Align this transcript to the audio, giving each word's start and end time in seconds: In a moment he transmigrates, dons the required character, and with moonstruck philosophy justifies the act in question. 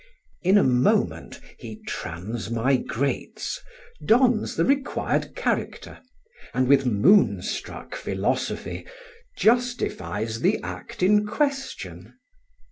In 0.41 0.57
a 0.57 0.63
moment 0.63 1.39
he 1.59 1.79
transmigrates, 1.87 3.59
dons 4.03 4.55
the 4.55 4.65
required 4.65 5.35
character, 5.35 5.99
and 6.55 6.67
with 6.67 6.87
moonstruck 6.87 7.93
philosophy 7.93 8.87
justifies 9.37 10.39
the 10.39 10.57
act 10.63 11.03
in 11.03 11.27
question. 11.27 12.15